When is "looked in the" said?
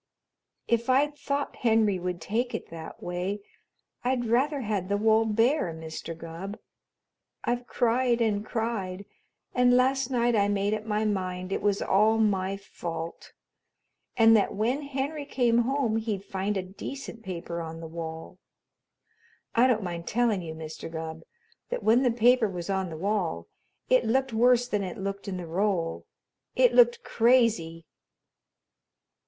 24.97-25.45